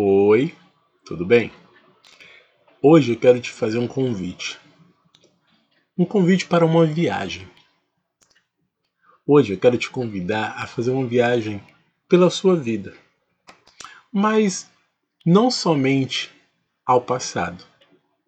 [0.00, 0.54] Oi,
[1.04, 1.50] tudo bem?
[2.80, 4.56] Hoje eu quero te fazer um convite.
[5.98, 7.50] Um convite para uma viagem.
[9.26, 11.60] Hoje eu quero te convidar a fazer uma viagem
[12.08, 12.94] pela sua vida.
[14.12, 14.70] Mas
[15.26, 16.30] não somente
[16.86, 17.64] ao passado,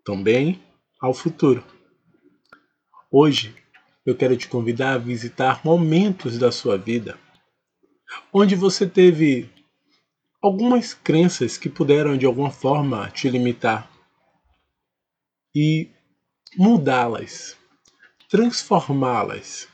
[0.05, 0.61] também
[1.01, 1.63] ao futuro.
[3.09, 3.55] Hoje
[4.05, 7.17] eu quero te convidar a visitar momentos da sua vida
[8.33, 9.49] onde você teve
[10.43, 13.91] algumas crenças que puderam de alguma forma te limitar
[15.55, 15.91] e
[16.57, 17.57] mudá-las,
[18.29, 19.69] transformá-las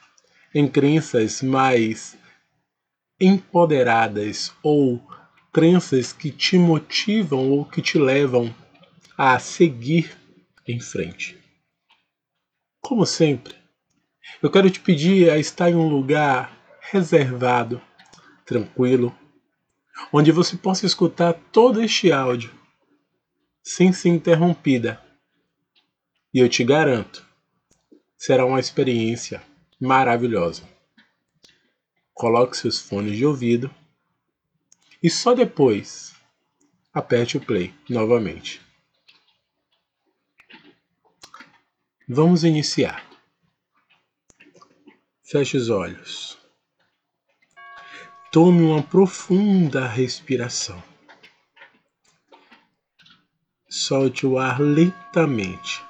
[0.52, 2.16] em crenças mais
[3.20, 5.00] empoderadas ou
[5.52, 8.54] crenças que te motivam ou que te levam
[9.16, 10.16] a seguir
[10.66, 11.38] em frente.
[12.80, 13.54] Como sempre,
[14.42, 17.80] eu quero te pedir a estar em um lugar reservado,
[18.44, 19.16] tranquilo,
[20.12, 22.54] onde você possa escutar todo este áudio
[23.62, 25.02] sem ser interrompida.
[26.32, 27.26] E eu te garanto,
[28.16, 29.42] será uma experiência
[29.80, 30.62] maravilhosa.
[32.14, 33.74] Coloque seus fones de ouvido
[35.02, 36.14] e só depois
[36.92, 38.60] aperte o play novamente.
[42.08, 43.04] Vamos iniciar.
[45.24, 46.38] Feche os olhos.
[48.36, 50.82] Tome uma profunda respiração.
[53.66, 55.82] Solte o ar lentamente.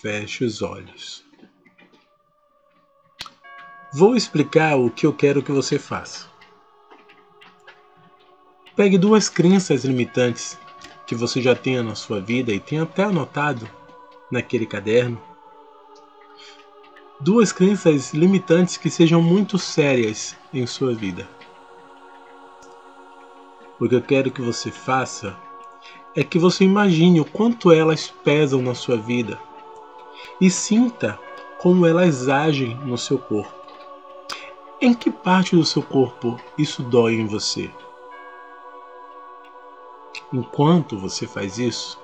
[0.00, 1.24] Feche os olhos.
[3.92, 6.30] Vou explicar o que eu quero que você faça.
[8.76, 10.56] Pegue duas crenças limitantes
[11.08, 13.68] que você já tenha na sua vida e tenha até anotado
[14.30, 15.20] naquele caderno
[17.22, 21.28] duas crenças limitantes que sejam muito sérias em sua vida.
[23.78, 25.36] O que eu quero que você faça
[26.16, 29.38] é que você imagine o quanto elas pesam na sua vida
[30.40, 31.18] e sinta
[31.58, 33.54] como elas agem no seu corpo.
[34.80, 37.70] Em que parte do seu corpo isso dói em você?
[40.32, 42.00] Enquanto você faz isso,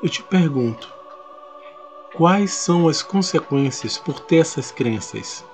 [0.00, 0.99] eu te pergunto:
[2.14, 5.44] Quais são as consequências por ter essas crenças?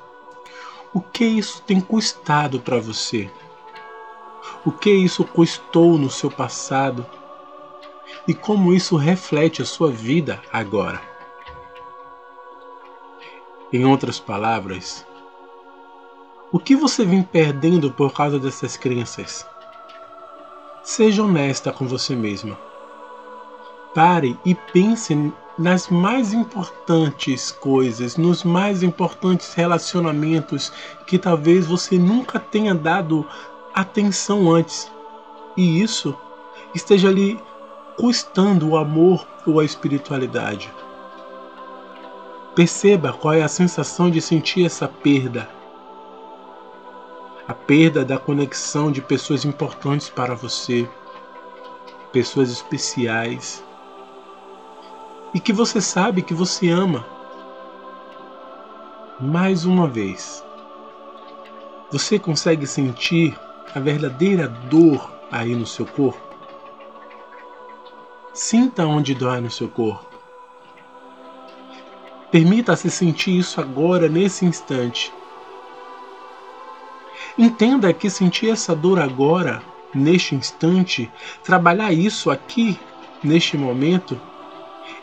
[0.92, 3.30] O que isso tem custado para você?
[4.64, 7.04] O que isso custou no seu passado?
[8.26, 11.00] E como isso reflete a sua vida agora?
[13.70, 15.06] Em outras palavras,
[16.50, 19.46] o que você vem perdendo por causa dessas crenças?
[20.82, 22.58] Seja honesta com você mesma.
[23.94, 25.14] Pare e pense
[25.58, 30.70] nas mais importantes coisas, nos mais importantes relacionamentos
[31.06, 33.26] que talvez você nunca tenha dado
[33.74, 34.90] atenção antes.
[35.56, 36.14] E isso
[36.74, 37.40] esteja ali
[37.96, 40.72] custando o amor ou a espiritualidade.
[42.54, 45.48] Perceba qual é a sensação de sentir essa perda.
[47.48, 50.88] A perda da conexão de pessoas importantes para você,
[52.12, 53.62] pessoas especiais
[55.36, 57.06] e que você sabe que você ama.
[59.20, 60.42] Mais uma vez,
[61.92, 63.38] você consegue sentir
[63.74, 66.22] a verdadeira dor aí no seu corpo?
[68.32, 70.06] Sinta onde dói no seu corpo.
[72.30, 75.12] Permita-se sentir isso agora, nesse instante.
[77.36, 79.62] Entenda que sentir essa dor agora,
[79.94, 81.12] neste instante,
[81.44, 82.80] trabalhar isso aqui,
[83.22, 84.18] neste momento,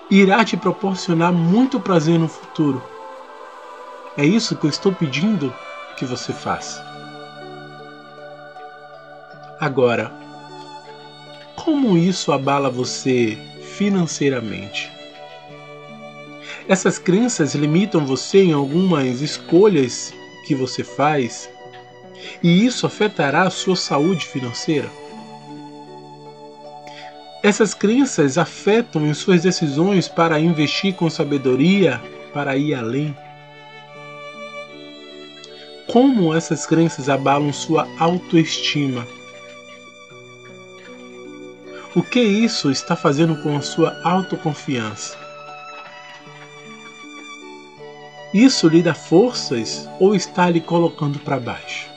[0.10, 2.84] irá te proporcionar muito prazer no futuro.
[4.18, 5.54] É isso que eu estou pedindo
[5.98, 6.84] que você faça.
[9.60, 10.12] Agora,
[11.56, 13.38] como isso abala você
[13.78, 14.92] financeiramente?
[16.68, 20.14] Essas crenças limitam você em algumas escolhas
[20.46, 21.50] que você faz
[22.42, 24.90] e isso afetará a sua saúde financeira?
[27.44, 32.02] Essas crenças afetam em suas decisões para investir com sabedoria,
[32.34, 33.14] para ir além.
[35.92, 39.06] Como essas crenças abalam sua autoestima?
[41.94, 45.18] O que isso está fazendo com a sua autoconfiança?
[48.34, 51.93] Isso lhe dá forças ou está lhe colocando para baixo?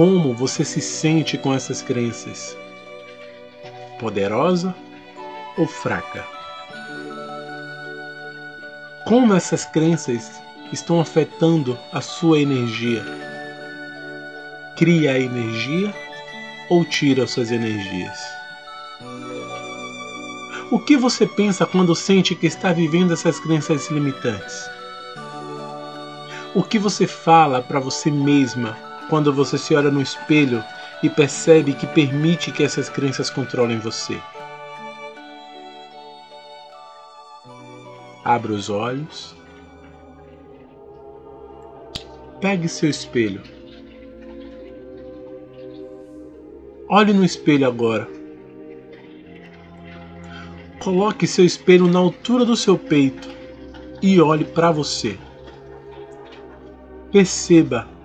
[0.00, 2.56] Como você se sente com essas crenças?
[3.98, 4.74] Poderosa
[5.58, 6.26] ou fraca?
[9.06, 10.40] Como essas crenças
[10.72, 13.04] estão afetando a sua energia?
[14.74, 15.94] cria a energia
[16.70, 18.18] ou tira suas energias?
[20.72, 24.66] O que você pensa quando sente que está vivendo essas crenças limitantes?
[26.54, 30.64] O que você fala para você mesma quando você se olha no espelho
[31.02, 34.16] e percebe que permite que essas crenças controlem você?
[38.24, 39.34] Abra os olhos.
[42.40, 43.42] Pegue seu espelho.
[46.88, 48.08] Olhe no espelho agora.
[50.78, 53.28] Coloque seu espelho na altura do seu peito
[54.00, 55.18] e olhe para você.
[57.10, 57.99] Perceba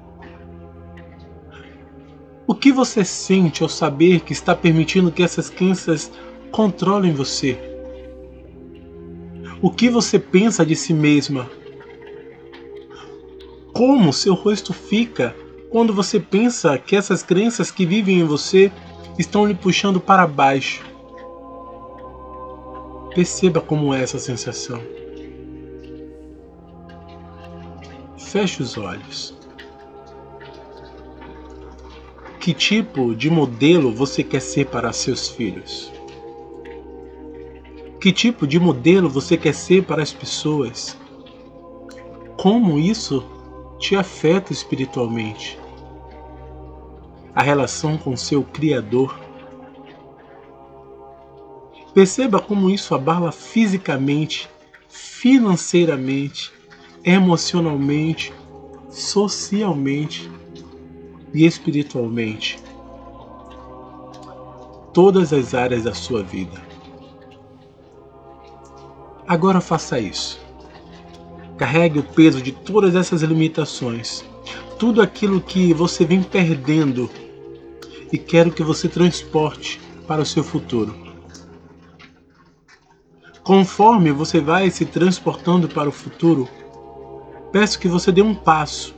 [2.48, 6.12] o que você sente ao saber que está permitindo que essas crenças
[6.52, 7.58] controlem você.
[9.62, 11.50] O que você pensa de si mesma?
[13.74, 15.36] Como seu rosto fica
[15.72, 18.72] quando você pensa que essas crenças que vivem em você
[19.18, 20.84] estão lhe puxando para baixo?
[23.16, 24.82] Perceba como é essa sensação.
[28.18, 29.36] Feche os olhos.
[32.46, 35.92] Que tipo de modelo você quer ser para seus filhos?
[38.00, 40.96] Que tipo de modelo você quer ser para as pessoas?
[42.38, 43.26] Como isso
[43.80, 45.58] te afeta espiritualmente?
[47.34, 49.20] A relação com seu Criador.
[51.96, 54.48] Perceba como isso abala fisicamente,
[54.88, 56.54] financeiramente,
[57.04, 58.32] emocionalmente,
[58.92, 60.30] socialmente
[61.36, 62.58] e espiritualmente.
[64.94, 66.64] Todas as áreas da sua vida.
[69.28, 70.40] Agora faça isso.
[71.58, 74.24] Carregue o peso de todas essas limitações,
[74.80, 77.10] tudo aquilo que você vem perdendo,
[78.12, 80.96] e quero que você transporte para o seu futuro.
[83.44, 86.48] Conforme você vai se transportando para o futuro,
[87.52, 88.95] peço que você dê um passo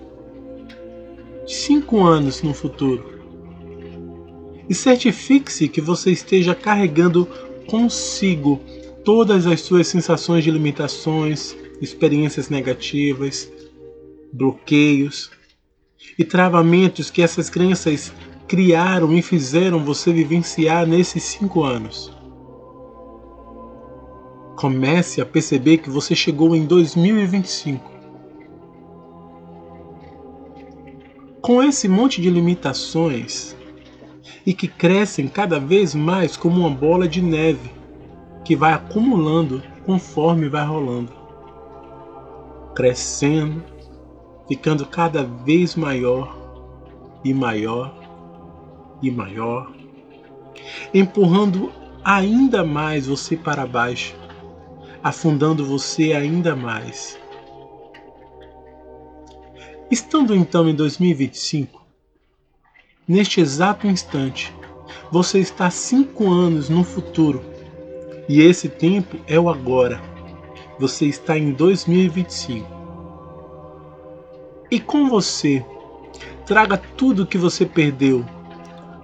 [1.48, 3.18] cinco anos no futuro
[4.70, 7.28] e certifique-se que você esteja carregando
[7.68, 8.60] consigo
[9.04, 13.50] todas as suas sensações de limitações, experiências negativas,
[14.34, 15.32] bloqueios
[16.20, 18.12] e travamentos que essas crenças
[18.48, 22.12] criaram e fizeram você vivenciar nesses cinco anos.
[24.58, 27.97] Comece a perceber que você chegou em 2025
[31.42, 33.56] com esse monte de limitações
[34.46, 37.72] e que crescem cada vez mais como uma bola de neve
[38.44, 41.12] que vai acumulando conforme vai rolando,
[42.76, 43.64] crescendo,
[44.48, 46.38] ficando cada vez maior
[47.24, 47.94] e maior
[49.02, 49.72] e maior,
[50.94, 51.72] empurrando
[52.04, 54.16] ainda mais você para baixo,
[55.04, 57.20] afundando você ainda mais
[59.90, 61.82] Estando então em 2025,
[63.08, 64.54] neste exato instante,
[65.10, 67.42] você está cinco anos no futuro
[68.28, 70.02] e esse tempo é o agora.
[70.78, 72.68] Você está em 2025.
[74.70, 75.66] E com você,
[76.46, 78.26] traga tudo que você perdeu,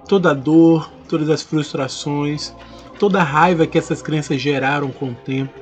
[0.06, 2.54] toda a dor, todas as frustrações,
[2.98, 5.58] toda a raiva que essas crenças geraram com o tempo.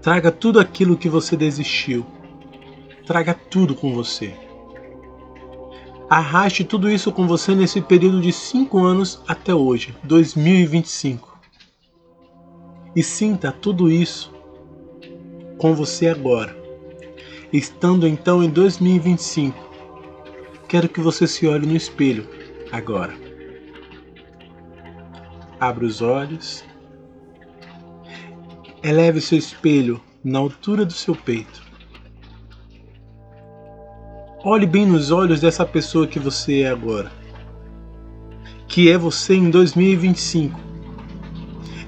[0.00, 2.06] Traga tudo aquilo que você desistiu
[3.10, 4.32] Traga tudo com você.
[6.08, 11.36] Arraste tudo isso com você nesse período de 5 anos até hoje, 2025.
[12.94, 14.32] E sinta tudo isso
[15.58, 16.56] com você agora.
[17.52, 19.58] Estando então em 2025,
[20.68, 22.28] quero que você se olhe no espelho
[22.70, 23.12] agora.
[25.58, 26.64] Abra os olhos.
[28.84, 31.69] Eleve seu espelho na altura do seu peito.
[34.42, 37.12] Olhe bem nos olhos dessa pessoa que você é agora,
[38.66, 40.58] que é você em 2025,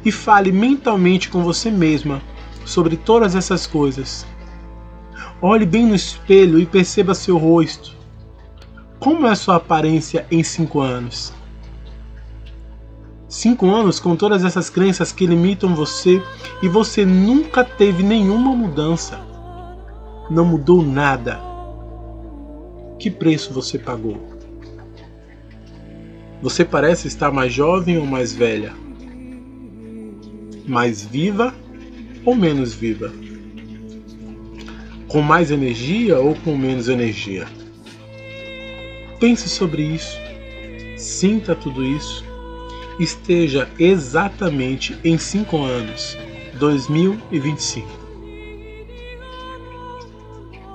[0.04, 2.20] e fale mentalmente com você mesma
[2.66, 4.26] sobre todas essas coisas.
[5.40, 7.96] Olhe bem no espelho e perceba seu rosto.
[9.00, 11.32] Como é sua aparência em cinco anos?
[13.30, 16.22] Cinco anos com todas essas crenças que limitam você
[16.62, 19.18] e você nunca teve nenhuma mudança.
[20.28, 21.51] Não mudou nada
[23.02, 24.16] que preço você pagou?
[26.40, 28.72] Você parece estar mais jovem ou mais velha?
[30.68, 31.52] Mais viva
[32.24, 33.12] ou menos viva?
[35.08, 37.48] Com mais energia ou com menos energia?
[39.18, 40.16] Pense sobre isso.
[40.96, 42.24] Sinta tudo isso.
[43.00, 46.16] Esteja exatamente em 5 anos,
[46.56, 47.88] 2025.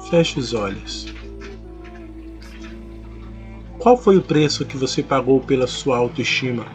[0.10, 1.17] Feche os olhos.
[3.80, 6.66] Qual foi o preço que você pagou pela sua autoestima?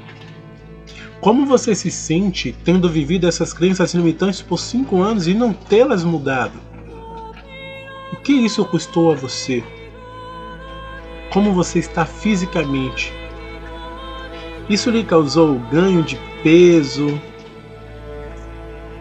[1.20, 6.04] Como você se sente tendo vivido essas crenças limitantes por cinco anos e não tê-las
[6.04, 6.58] mudado?
[8.12, 9.64] O que isso custou a você?
[11.32, 13.12] Como você está fisicamente?
[14.68, 17.20] Isso lhe causou ganho de peso?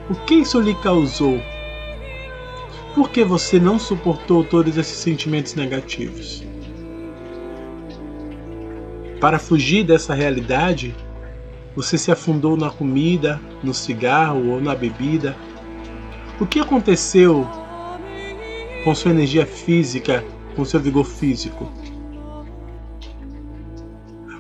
[0.10, 1.40] O que isso lhe causou?
[2.96, 6.44] Por que você não suportou todos esses sentimentos negativos?
[9.22, 10.96] Para fugir dessa realidade,
[11.76, 15.38] você se afundou na comida, no cigarro ou na bebida.
[16.40, 17.48] O que aconteceu
[18.84, 20.26] com sua energia física,
[20.56, 21.72] com seu vigor físico?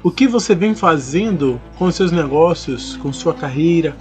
[0.02, 3.96] O que você vem fazendo com seus negócios, com sua carreira?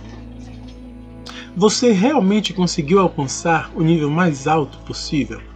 [1.54, 5.49] Você realmente conseguiu alcançar o nível mais alto possível?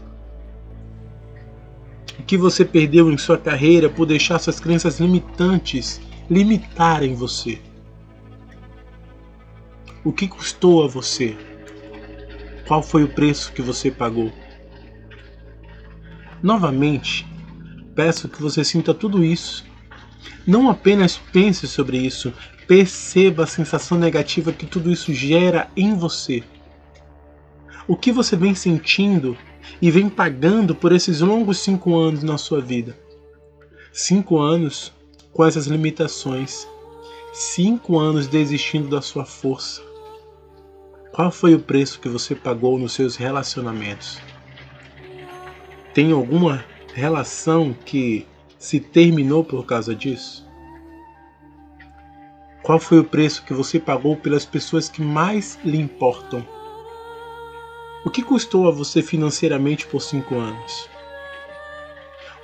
[2.19, 7.61] O que você perdeu em sua carreira por deixar suas crenças limitantes limitarem você?
[10.05, 11.37] O que custou a você?
[12.67, 14.33] Qual foi o preço que você pagou?
[16.43, 17.27] Novamente,
[17.95, 19.65] peço que você sinta tudo isso.
[20.47, 22.33] Não apenas pense sobre isso,
[22.67, 26.43] perceba a sensação negativa que tudo isso gera em você.
[27.87, 29.37] O que você vem sentindo
[29.81, 32.97] e vem pagando por esses longos cinco anos na sua vida.
[33.93, 34.93] Cinco anos
[35.33, 36.67] com essas limitações.
[37.33, 39.83] Cinco anos desistindo da sua força.
[41.13, 44.19] Qual foi o preço que você pagou nos seus relacionamentos?
[45.93, 48.27] Tem alguma relação que
[48.59, 50.45] se terminou por causa disso?
[52.65, 56.45] Qual foi o preço que você pagou pelas pessoas que mais lhe importam?
[58.05, 60.91] O que custou a você financeiramente por cinco anos?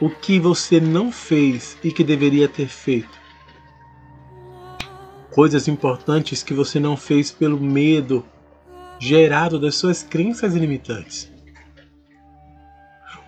[0.01, 3.21] O que você não fez e que deveria ter feito?
[5.31, 8.25] Coisas importantes que você não fez pelo medo
[8.99, 11.31] gerado das suas crenças limitantes.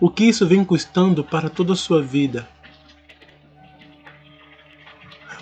[0.01, 2.49] O que isso vem custando para toda a sua vida?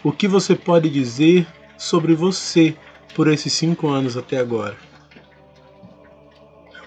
[0.04, 2.76] O que você pode dizer sobre você
[3.16, 4.91] por esses cinco anos até agora?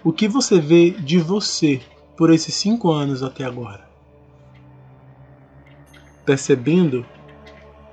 [0.04, 1.80] O que você vê de você
[2.14, 3.88] por esses cinco anos até agora?
[6.26, 7.06] Percebendo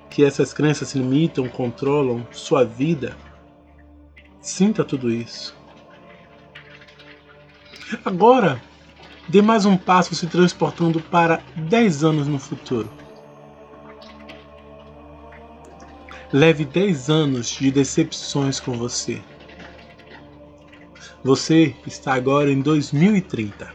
[0.10, 3.16] que essas crenças limitam, controlam sua vida,
[4.42, 5.56] sinta tudo isso.
[8.04, 8.62] Agora,
[9.30, 12.92] dê mais um passo se transportando para 10 anos no futuro.
[16.34, 19.22] Leve 10 anos de decepções com você.
[21.24, 23.72] Você está agora em 2030.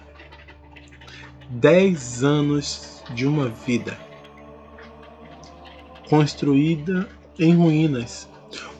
[1.48, 3.96] 10 anos de uma vida
[6.10, 8.28] construída em ruínas,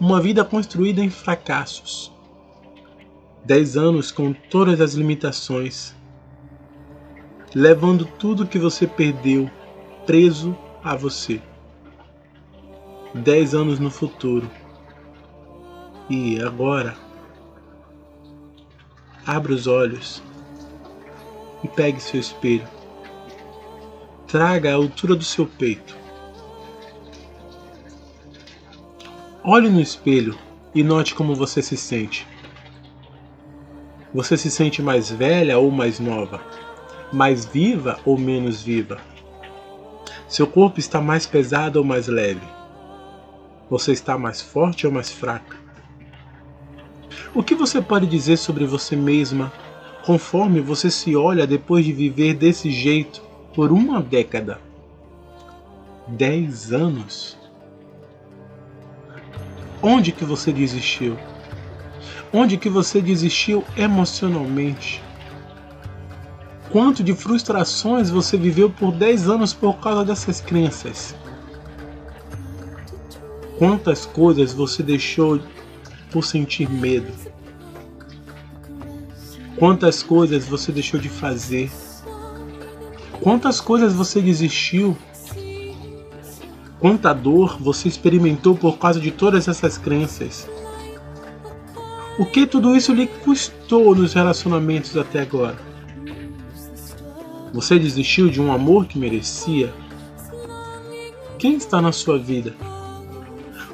[0.01, 2.13] uma vida construída em fracassos.
[3.45, 5.95] 10 anos com todas as limitações,
[7.55, 9.49] levando tudo que você perdeu
[10.05, 11.41] preso a você.
[13.15, 14.51] 10 anos no futuro.
[16.11, 17.06] E agora
[19.27, 20.23] Abra os olhos
[21.65, 22.69] e pegue seu espelho.
[24.29, 25.97] Traga a altura do seu peito.
[29.43, 30.39] Olhe no espelho
[30.73, 32.25] e note como você se sente.
[34.15, 36.41] Você se sente mais velha ou mais nova?
[37.13, 38.99] Mais viva ou menos viva?
[40.29, 42.47] Seu corpo está mais pesado ou mais leve?
[43.69, 45.66] Você está mais forte ou mais fraca?
[47.37, 49.53] O que você pode dizer sobre você mesma
[50.07, 53.21] conforme você se olha depois de viver desse jeito
[53.55, 54.59] por uma década?
[56.09, 57.37] Dez anos?
[59.83, 61.19] Onde que você desistiu?
[62.33, 65.05] Onde que você desistiu emocionalmente?
[66.73, 71.15] Quanto de frustrações você viveu por 10 anos por causa dessas crenças?
[73.59, 75.39] Quantas coisas você deixou
[76.11, 77.26] por sentir medo?
[79.59, 81.71] Quantas coisas você deixou de fazer?
[83.23, 84.95] Quantas coisas você desistiu?
[86.79, 90.47] Quanta dor você experimentou por causa de todas essas crenças?
[92.19, 95.57] O que tudo isso lhe custou nos relacionamentos até agora?
[97.55, 99.73] Você desistiu de um amor que merecia?
[101.39, 102.55] Quem está na sua vida?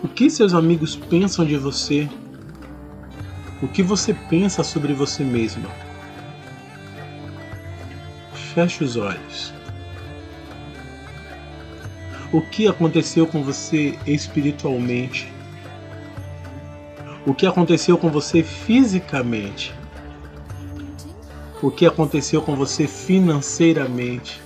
[0.00, 2.08] O que seus amigos pensam de você?
[3.62, 5.70] O que você pensa sobre você mesma?
[8.52, 9.54] Feche os olhos.
[12.32, 15.32] O que aconteceu com você espiritualmente?
[17.24, 19.72] O que aconteceu com você fisicamente?
[21.62, 24.42] O que aconteceu com você financeiramente?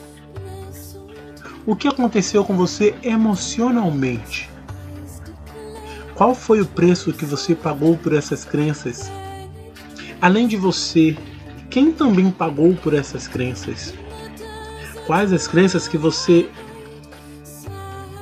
[1.64, 4.50] O que aconteceu com você emocionalmente?
[6.16, 9.10] Qual foi o preço que você pagou por essas crenças?
[10.18, 11.14] Além de você,
[11.68, 13.92] quem também pagou por essas crenças?
[15.06, 16.48] Quais as crenças que você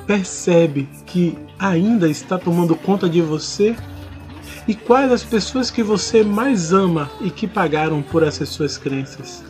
[0.05, 3.77] percebe que ainda está tomando conta de você?
[4.67, 9.41] E quais as pessoas que você mais ama e que pagaram por essas suas crenças?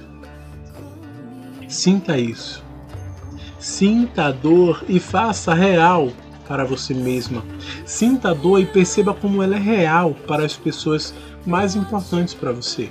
[1.67, 2.63] Sinta isso.
[3.57, 6.11] Sinta a dor e faça real
[6.47, 7.43] para você mesma.
[7.85, 11.13] Sinta a dor e perceba como ela é real para as pessoas
[11.45, 12.89] mais importantes para você.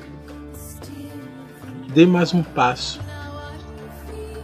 [1.92, 3.00] Dê mais um passo,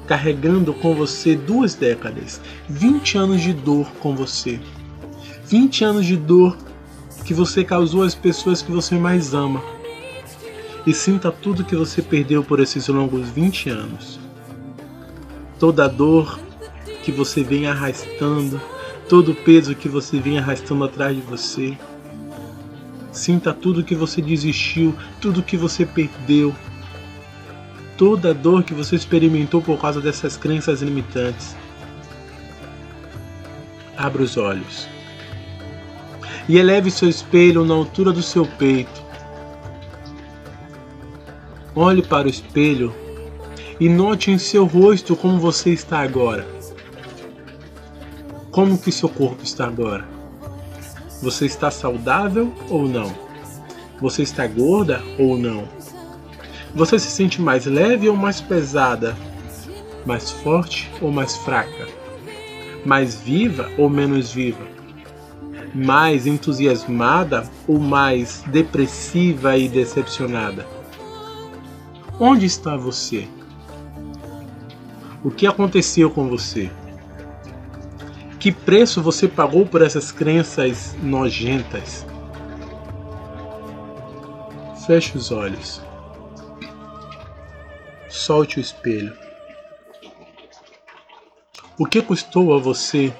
[0.07, 4.61] carregando com você duas décadas, 20 anos de dor com você.
[5.47, 6.57] 20 anos de dor
[7.25, 9.62] que você causou às pessoas que você mais ama.
[10.87, 14.19] E sinta tudo que você perdeu por esses longos 20 anos.
[15.59, 16.40] Toda a dor
[17.02, 18.61] que você vem arrastando,
[19.11, 21.76] todo o peso que você vem arrastando atrás de você.
[23.11, 26.55] Sinta tudo que você desistiu, tudo que você perdeu,
[27.99, 31.57] toda a dor que você experimentou por causa dessas crenças limitantes.
[33.97, 34.87] Abra os olhos
[36.49, 39.02] e eleve seu espelho na altura do seu peito.
[41.75, 42.95] Olhe para o espelho
[43.81, 46.60] e note em seu rosto como você está agora.
[48.50, 50.07] Como que seu corpo está agora?
[51.23, 53.13] Você está saudável ou não?
[54.00, 55.69] Você está gorda ou não?
[56.75, 59.17] Você se sente mais leve ou mais pesada?
[60.06, 61.86] Mais forte ou mais fraca?
[62.84, 64.80] Mais viva ou menos viva?
[65.75, 70.67] mais entusiasmada ou mais depressiva e decepcionada?
[72.19, 73.26] Onde está você?
[75.23, 76.71] O que aconteceu com você?
[78.41, 82.07] Que preço você pagou por essas crenças nojentas?
[84.87, 85.83] Feche os olhos.
[88.09, 89.15] Solte o espelho.
[91.76, 93.13] O que custou a você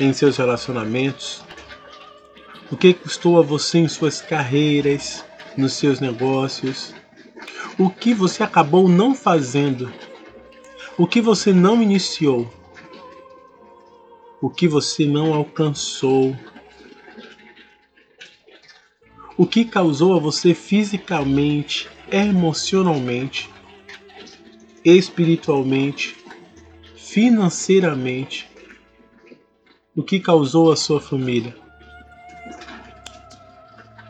[0.00, 1.42] em seus relacionamentos?
[2.70, 5.24] O que custou a você em suas carreiras,
[5.56, 6.94] nos seus negócios?
[7.76, 9.92] O que você acabou não fazendo?
[10.96, 12.55] O que você não iniciou?
[14.40, 16.36] O que você não alcançou?
[19.36, 23.50] O que causou a você fisicamente, emocionalmente,
[24.84, 26.16] espiritualmente,
[26.96, 28.48] financeiramente?
[29.96, 31.56] o que causou a sua família.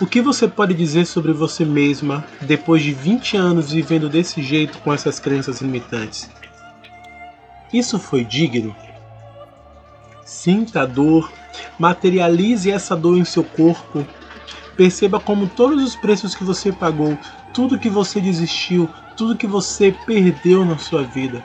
[0.01, 4.79] O que você pode dizer sobre você mesma depois de 20 anos vivendo desse jeito
[4.81, 6.29] com essas crenças limitantes?
[7.73, 8.75] Isso foi digno?
[10.27, 11.33] Sinta a dor,
[11.79, 14.07] materialize essa dor em seu corpo,
[14.77, 17.17] perceba como todos os preços que você pagou,
[17.55, 21.43] tudo que você desistiu, tudo que você perdeu na sua vida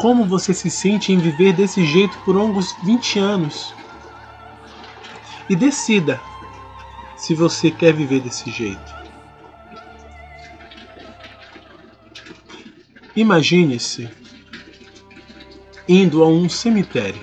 [0.00, 3.74] como você se sente em viver desse jeito por longos 20 anos.
[5.46, 6.18] E decida
[7.18, 8.94] se você quer viver desse jeito.
[13.14, 14.08] Imagine-se
[15.90, 17.20] indo a um cemitério.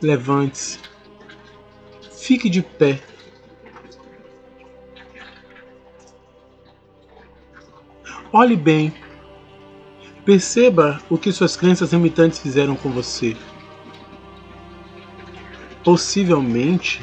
[0.00, 0.78] Levante-se.
[2.12, 3.00] Fique de pé.
[8.32, 8.92] Olhe bem
[10.26, 13.36] Perceba o que suas crenças limitantes fizeram com você.
[15.84, 17.00] Possivelmente,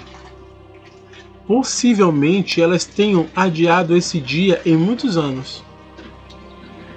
[1.48, 5.64] possivelmente elas tenham adiado esse dia em muitos anos.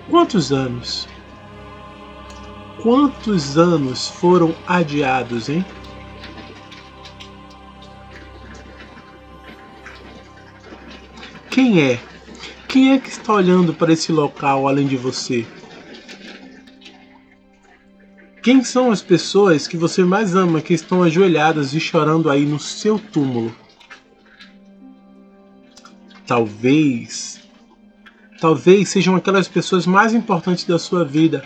[0.09, 1.09] Quantos anos?
[2.83, 5.65] Quantos anos foram adiados, hein?
[11.51, 11.99] Quem é?
[12.69, 15.47] Quem é que está olhando para esse local além de você?
[18.43, 22.61] Quem são as pessoas que você mais ama que estão ajoelhadas e chorando aí no
[22.61, 23.53] seu túmulo?
[26.27, 27.36] Talvez,
[28.41, 31.45] talvez sejam aquelas pessoas mais importantes da sua vida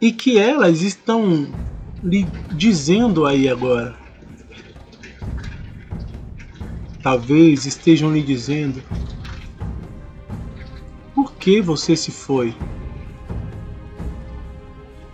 [0.00, 1.48] e que elas estão
[2.02, 3.94] lhe dizendo aí agora.
[7.02, 8.82] Talvez estejam lhe dizendo:
[11.14, 12.54] Por que você se foi?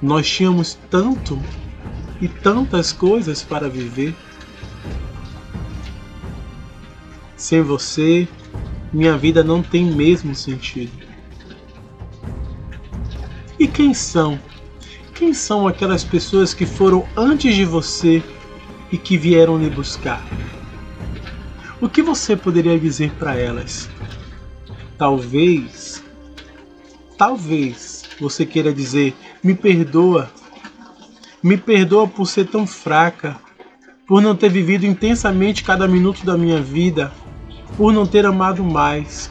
[0.01, 1.41] Nós tínhamos tanto
[2.21, 4.15] e tantas coisas para viver.
[7.37, 8.27] Sem você,
[8.97, 10.91] minha vida não tem mesmo sentido.
[13.59, 14.41] E quem são?
[15.15, 18.23] Quem são aquelas pessoas que foram antes de você
[18.91, 20.25] e que vieram lhe buscar?
[21.79, 23.87] O que você poderia dizer para elas?
[24.97, 26.03] Talvez,
[27.19, 30.31] talvez você queira dizer: me perdoa,
[31.43, 33.37] me perdoa por ser tão fraca,
[34.07, 37.13] por não ter vivido intensamente cada minuto da minha vida,
[37.77, 39.31] por não ter amado mais,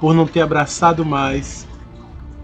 [0.00, 1.66] por não ter abraçado mais,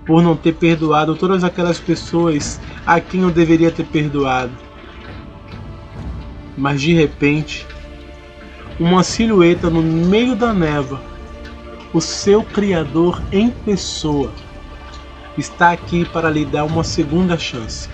[0.07, 4.53] por não ter perdoado todas aquelas pessoas a quem eu deveria ter perdoado.
[6.57, 7.67] Mas de repente,
[8.81, 11.01] uma silhueta no meio da névoa,
[11.93, 14.33] o seu Criador em pessoa,
[15.37, 17.89] está aqui para lhe dar uma segunda chance.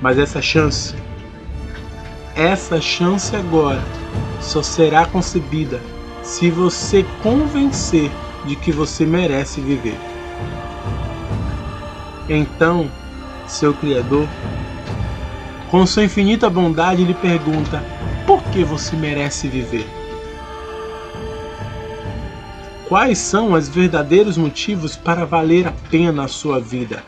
[0.00, 0.94] Mas essa chance,
[2.34, 3.82] essa chance agora,
[4.44, 5.80] só será concebida
[6.22, 8.10] se você convencer
[8.46, 9.98] de que você merece viver.
[12.28, 12.90] Então,
[13.46, 14.28] seu Criador,
[15.70, 17.82] com sua infinita bondade, lhe pergunta:
[18.26, 19.86] por que você merece viver?
[22.88, 27.02] Quais são os verdadeiros motivos para valer a pena a sua vida?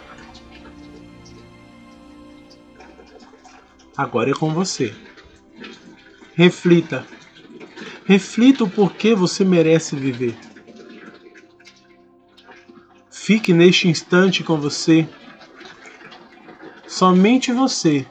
[3.96, 4.94] Agora é com você.
[6.34, 7.15] Reflita.
[8.06, 10.36] Reflita o porquê você merece viver.
[13.10, 15.08] Fique neste instante com você,
[16.86, 18.06] somente você,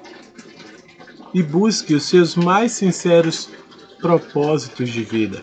[1.33, 3.49] e busque os seus mais sinceros
[4.01, 5.41] propósitos de vida.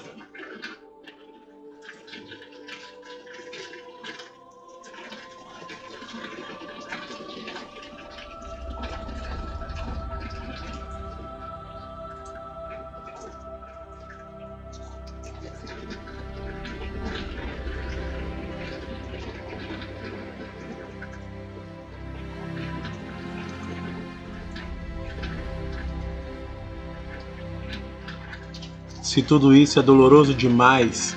[29.12, 31.14] Se tudo isso é doloroso demais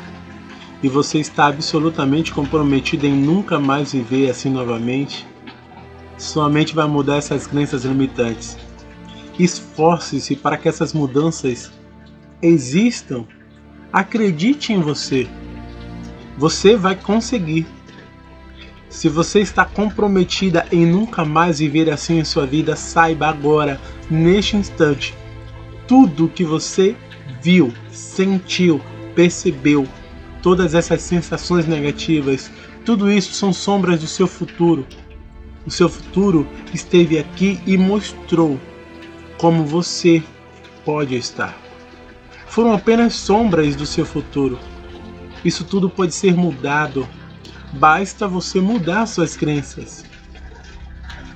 [0.84, 5.26] e você está absolutamente comprometido em nunca mais viver assim novamente,
[6.18, 8.58] sua mente vai mudar essas crenças limitantes.
[9.40, 11.72] Esforce-se para que essas mudanças
[12.42, 13.24] existam.
[13.94, 15.26] Acredite em você.
[16.38, 17.66] Você vai conseguir.
[18.90, 23.80] Se você está comprometida em nunca mais viver assim em sua vida, saiba agora,
[24.12, 25.16] neste instante,
[25.88, 26.94] tudo que você
[27.42, 28.82] viu, sentiu,
[29.16, 29.88] percebeu
[30.42, 32.52] todas essas sensações negativas,
[32.84, 34.86] tudo isso são sombras do seu futuro.
[35.66, 38.60] O seu futuro esteve aqui e mostrou
[39.40, 40.22] como você
[40.84, 41.58] pode estar.
[42.46, 44.60] Foram apenas sombras do seu futuro.
[45.44, 47.08] Isso tudo pode ser mudado.
[47.74, 50.06] Basta você mudar suas crenças.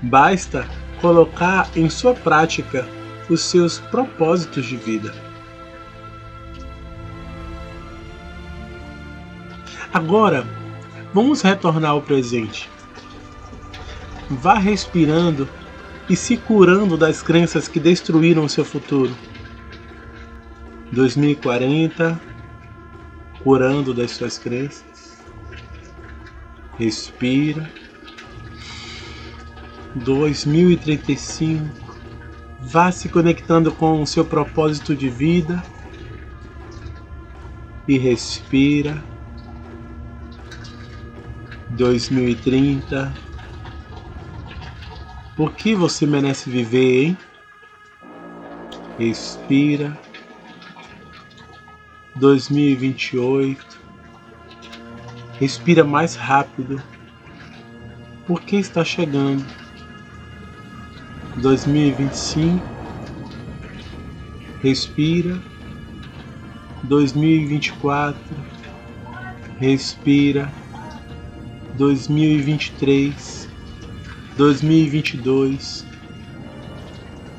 [0.04, 0.68] Basta
[1.02, 2.88] colocar em sua prática
[3.30, 5.29] os seus propósitos de vida.
[9.94, 10.46] Agora,
[11.14, 12.70] vamos retornar ao presente.
[14.30, 15.50] Vá respirando
[16.08, 19.16] e se curando das crenças que destruíram seu futuro.
[20.92, 22.20] 2040,
[23.44, 25.18] curando das suas crenças.
[26.78, 27.70] Respira.
[29.96, 31.66] 2035,
[32.62, 35.64] vá se conectando com o seu propósito de vida
[37.88, 39.04] e respira.
[41.80, 43.16] 2030.
[45.38, 47.18] Por que você merece viver, hein?
[48.98, 49.98] Respira.
[52.18, 53.80] 2028.
[55.40, 56.84] Respira mais rápido.
[58.28, 59.46] Por que está chegando?
[61.38, 62.62] 2025.
[64.62, 65.42] Respira.
[66.84, 68.20] 2024.
[69.58, 70.59] Respira.
[71.80, 73.48] 2023,
[74.36, 75.86] 2022,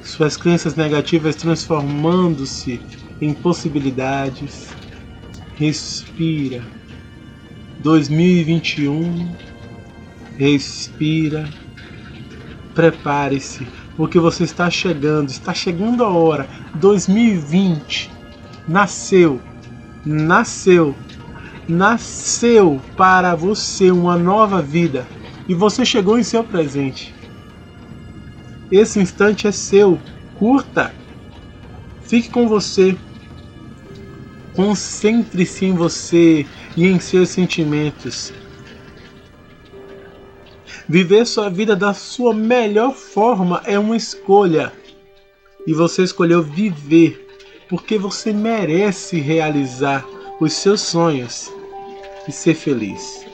[0.03, 2.81] suas crenças negativas transformando-se
[3.21, 4.75] em possibilidades.
[5.57, 6.65] Respira.
[7.81, 9.31] 2021,
[10.39, 11.47] respira.
[12.75, 16.49] Prepare-se, porque você está chegando, está chegando a hora.
[16.77, 18.11] 2020
[18.67, 19.39] nasceu,
[20.03, 20.95] nasceu,
[21.71, 25.07] nasceu para você uma nova vida
[25.49, 27.15] e você chegou em seu presente.
[28.71, 29.99] Esse instante é seu,
[30.39, 30.95] curta,
[32.03, 32.97] fique com você,
[34.55, 38.33] concentre-se em você e em seus sentimentos.
[40.89, 44.73] Viver sua vida da sua melhor forma é uma escolha.
[45.67, 47.29] E você escolheu viver
[47.69, 50.05] porque você merece realizar
[50.41, 51.53] os seus sonhos
[52.31, 53.30] e ser feliz.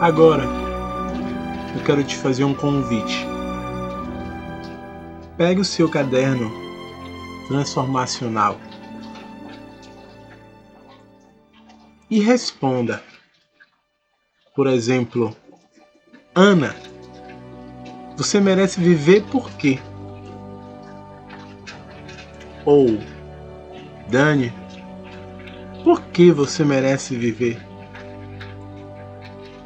[0.00, 0.44] Agora,
[1.76, 3.26] eu quero te fazer um convite.
[5.36, 6.50] Pegue o seu caderno
[7.48, 8.58] transformacional
[12.10, 13.02] e responda.
[14.56, 15.36] Por exemplo,
[16.34, 16.74] Ana,
[18.16, 19.78] você merece viver por quê?
[22.64, 22.86] Ou
[24.08, 24.50] Dani,
[25.84, 27.69] por que você merece viver?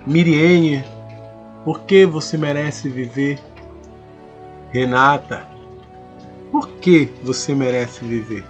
[0.07, 0.85] Miriene,
[1.65, 3.39] por que você merece viver?
[4.71, 5.49] Renata,
[6.53, 8.45] por que você merece viver?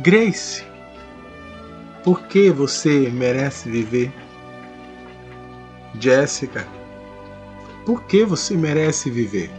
[0.00, 0.62] Grace,
[2.02, 4.12] por que você merece viver?
[5.98, 6.66] Jéssica,
[7.86, 9.50] por que você merece viver?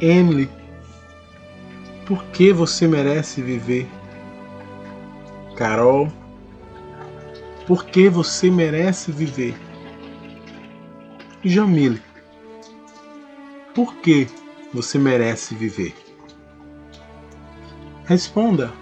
[0.00, 0.50] Emily,
[2.04, 3.86] por que você merece viver?
[5.54, 6.08] Carol,
[7.66, 9.54] porque você merece viver.
[11.42, 12.02] Jamile,
[13.74, 14.26] por que
[14.72, 15.94] você merece viver?
[18.04, 18.72] Responda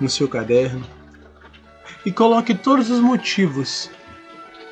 [0.00, 0.84] no seu caderno
[2.04, 3.90] e coloque todos os motivos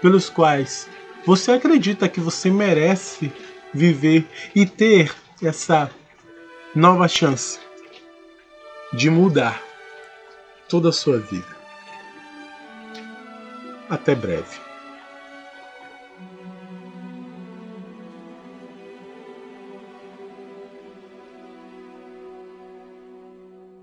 [0.01, 0.89] pelos quais
[1.25, 3.33] você acredita que você merece
[3.75, 5.13] viver e ter
[5.43, 5.91] essa
[6.75, 7.59] nova chance
[8.93, 9.63] de mudar
[10.69, 11.56] toda a sua vida.
[13.89, 14.66] Até breve.